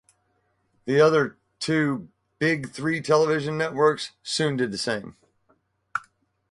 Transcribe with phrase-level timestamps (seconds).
[0.85, 2.09] The other two
[2.39, 5.15] Big Three television networks soon did the same.